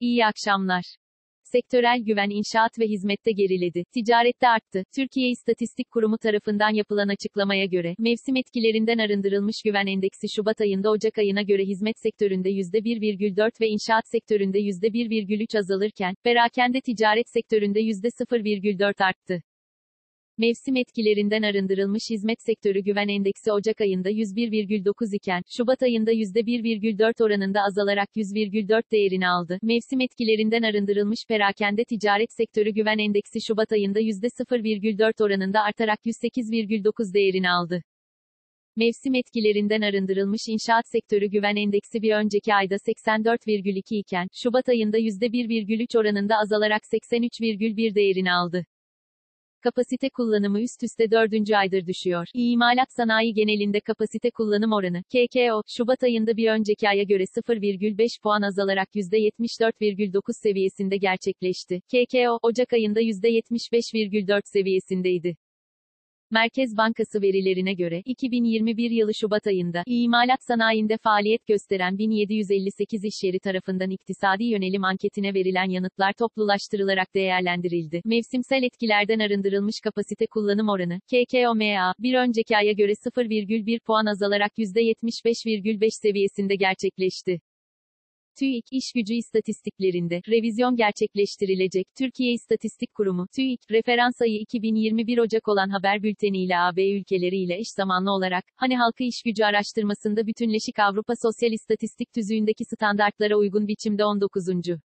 [0.00, 0.84] İyi akşamlar.
[1.42, 3.84] Sektörel güven inşaat ve hizmette geriledi.
[3.94, 4.82] Ticarette arttı.
[4.96, 11.18] Türkiye İstatistik Kurumu tarafından yapılan açıklamaya göre, mevsim etkilerinden arındırılmış güven endeksi Şubat ayında Ocak
[11.18, 19.42] ayına göre hizmet sektöründe %1,4 ve inşaat sektöründe %1,3 azalırken, perakende ticaret sektöründe %0,4 arttı.
[20.40, 27.60] Mevsim etkilerinden arındırılmış hizmet sektörü güven endeksi Ocak ayında 101,9 iken, Şubat ayında %1,4 oranında
[27.62, 29.58] azalarak 100,4 değerini aldı.
[29.62, 37.50] Mevsim etkilerinden arındırılmış perakende ticaret sektörü güven endeksi Şubat ayında %0,4 oranında artarak 108,9 değerini
[37.50, 37.82] aldı.
[38.76, 45.98] Mevsim etkilerinden arındırılmış inşaat sektörü güven endeksi bir önceki ayda 84,2 iken, Şubat ayında %1,3
[45.98, 48.64] oranında azalarak 83,1 değerini aldı.
[49.62, 52.26] Kapasite kullanımı üst üste dördüncü aydır düşüyor.
[52.34, 58.42] İmalat sanayi genelinde kapasite kullanım oranı, KKO, Şubat ayında bir önceki aya göre 0,5 puan
[58.42, 61.80] azalarak %74,9 seviyesinde gerçekleşti.
[61.80, 65.36] KKO, Ocak ayında %75,4 seviyesindeydi.
[66.32, 73.38] Merkez Bankası verilerine göre, 2021 yılı Şubat ayında, imalat sanayinde faaliyet gösteren 1758 iş yeri
[73.38, 78.00] tarafından iktisadi yönelim anketine verilen yanıtlar toplulaştırılarak değerlendirildi.
[78.04, 85.90] Mevsimsel etkilerden arındırılmış kapasite kullanım oranı, KKOMA, bir önceki aya göre 0,1 puan azalarak %75,5
[86.02, 87.40] seviyesinde gerçekleşti.
[88.38, 91.86] TÜİK iş gücü istatistiklerinde revizyon gerçekleştirilecek.
[91.98, 98.10] Türkiye İstatistik Kurumu TÜİK referans ayı 2021 Ocak olan haber bülteniyle AB ülkeleriyle eş zamanlı
[98.10, 104.89] olarak hani halkı iş gücü araştırmasında bütünleşik Avrupa Sosyal İstatistik Tüzüğü'ndeki standartlara uygun biçimde 19.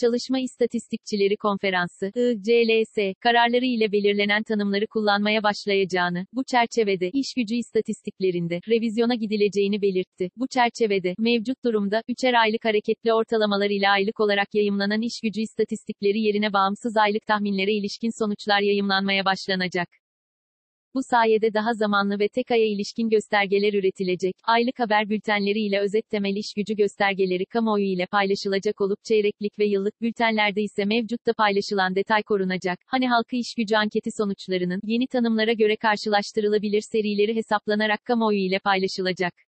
[0.00, 8.60] Çalışma İstatistikçileri Konferansı, ICLS, kararları ile belirlenen tanımları kullanmaya başlayacağını, bu çerçevede, iş gücü istatistiklerinde,
[8.68, 10.30] revizyona gidileceğini belirtti.
[10.36, 16.20] Bu çerçevede, mevcut durumda, üçer aylık hareketli ortalamalar ile aylık olarak yayımlanan iş gücü istatistikleri
[16.20, 19.88] yerine bağımsız aylık tahminlere ilişkin sonuçlar yayımlanmaya başlanacak.
[20.94, 24.34] Bu sayede daha zamanlı ve tek aya ilişkin göstergeler üretilecek.
[24.44, 29.66] Aylık haber bültenleri ile özet temel iş gücü göstergeleri kamuoyu ile paylaşılacak olup çeyreklik ve
[29.66, 32.78] yıllık bültenlerde ise mevcutta paylaşılan detay korunacak.
[32.86, 39.47] Hani halkı iş gücü anketi sonuçlarının yeni tanımlara göre karşılaştırılabilir serileri hesaplanarak kamuoyu ile paylaşılacak.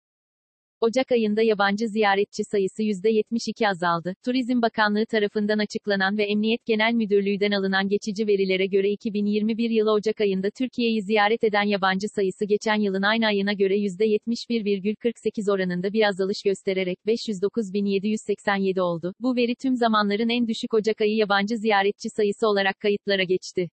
[0.83, 4.15] Ocak ayında yabancı ziyaretçi sayısı %72 azaldı.
[4.25, 10.21] Turizm Bakanlığı tarafından açıklanan ve Emniyet Genel Müdürlüğü'den alınan geçici verilere göre 2021 yılı Ocak
[10.21, 16.43] ayında Türkiye'yi ziyaret eden yabancı sayısı geçen yılın aynı ayına göre %71,48 oranında bir azalış
[16.45, 19.15] göstererek 509.787 oldu.
[19.21, 23.69] Bu veri tüm zamanların en düşük Ocak ayı yabancı ziyaretçi sayısı olarak kayıtlara geçti.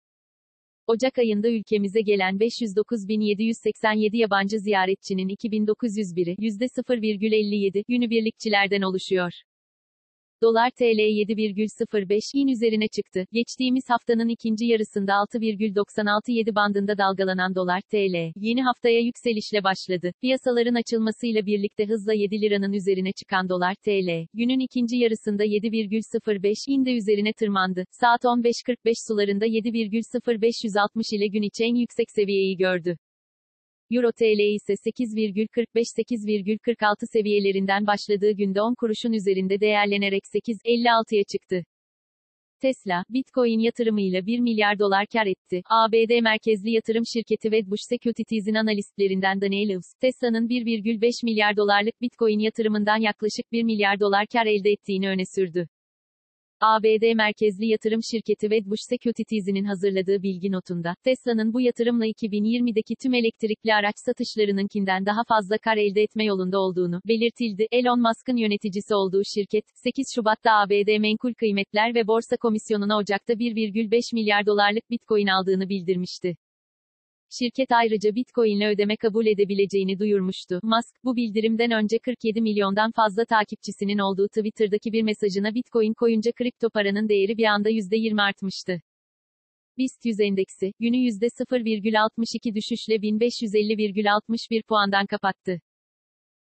[0.88, 9.32] Ocak ayında ülkemize gelen 509.787 yabancı ziyaretçinin 2901'i %0,57 günübirlikçilerden oluşuyor.
[10.42, 13.26] Dolar TL 7,05 in üzerine çıktı.
[13.32, 20.12] Geçtiğimiz haftanın ikinci yarısında 6,967 bandında dalgalanan dolar TL, yeni haftaya yükselişle başladı.
[20.22, 26.92] Piyasaların açılmasıyla birlikte hızla 7 liranın üzerine çıkan dolar TL, günün ikinci yarısında 7,05 inde
[26.94, 27.86] üzerine tırmandı.
[27.92, 32.98] Saat 15.45 sularında 7,0560 ile gün içi en yüksek seviyeyi gördü.
[33.92, 41.64] Euro TL ise 8,45-8,46 seviyelerinden başladığı günde 10 kuruşun üzerinde değerlenerek 8,56'ya çıktı.
[42.62, 45.62] Tesla, Bitcoin yatırımıyla 1 milyar dolar kar etti.
[45.70, 52.98] ABD merkezli yatırım şirketi Wedbush Securities'in analistlerinden Daniel Eves, Tesla'nın 1,5 milyar dolarlık Bitcoin yatırımından
[52.98, 55.68] yaklaşık 1 milyar dolar kar elde ettiğini öne sürdü.
[56.62, 63.74] ABD merkezli yatırım şirketi Wedbush Securities'in hazırladığı bilgi notunda, Tesla'nın bu yatırımla 2020'deki tüm elektrikli
[63.74, 67.68] araç satışlarınınkinden daha fazla kar elde etme yolunda olduğunu belirtildi.
[67.72, 74.16] Elon Musk'ın yöneticisi olduğu şirket, 8 Şubat'ta ABD Menkul Kıymetler ve Borsa Komisyonu'na Ocak'ta 1,5
[74.16, 76.36] milyar dolarlık Bitcoin aldığını bildirmişti.
[77.40, 80.60] Şirket ayrıca Bitcoin ile ödeme kabul edebileceğini duyurmuştu.
[80.64, 86.70] Musk, bu bildirimden önce 47 milyondan fazla takipçisinin olduğu Twitter'daki bir mesajına Bitcoin koyunca kripto
[86.70, 88.82] paranın değeri bir anda %20 artmıştı.
[89.78, 95.62] BIST 100 endeksi, günü %0,62 düşüşle 1550,61 puandan kapattı.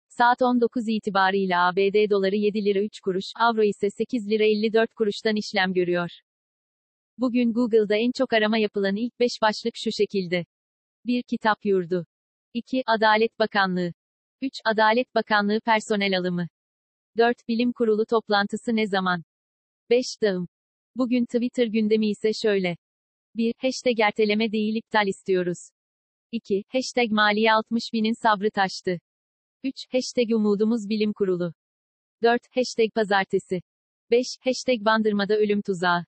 [0.08, 5.37] Saat 19 itibarıyla ABD doları 7 lira 3 kuruş, avro ise 8 lira 54 kuruştan
[5.37, 6.10] işlem görüyor.
[7.19, 10.44] Bugün Google'da en çok arama yapılan ilk 5 başlık şu şekilde.
[11.05, 11.23] 1.
[11.23, 12.06] Kitap Yurdu.
[12.55, 12.82] 2.
[12.87, 13.93] Adalet Bakanlığı.
[14.43, 14.52] 3.
[14.64, 16.49] Adalet Bakanlığı personel alımı.
[17.17, 17.49] 4.
[17.49, 19.23] Bilim Kurulu toplantısı ne zaman?
[19.91, 20.05] 5.
[20.23, 20.49] Dağım.
[20.97, 22.76] Bugün Twitter gündemi ise şöyle.
[23.35, 23.55] 1.
[23.58, 25.58] Hashtag erteleme değil iptal istiyoruz.
[26.32, 26.64] 2.
[26.69, 29.00] Hashtag maliye 60 binin sabrı taştı.
[29.64, 29.75] 3.
[29.93, 31.52] Hashtag umudumuz bilim kurulu.
[32.23, 32.43] 4.
[32.55, 33.62] Hashtag pazartesi.
[34.11, 34.26] 5.
[34.41, 36.05] Hashtag bandırmada ölüm tuzağı.